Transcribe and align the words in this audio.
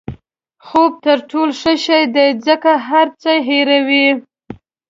خوب 0.67 0.91
تر 1.05 1.17
ټولو 1.29 1.53
ښه 1.61 1.73
شی 1.83 2.03
دی 2.15 2.27
ځکه 2.47 2.71
هر 2.87 3.07
څه 3.21 3.31
هیروي. 3.47 4.07